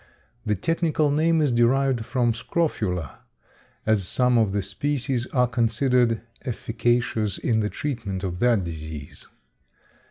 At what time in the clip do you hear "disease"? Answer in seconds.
8.63-9.27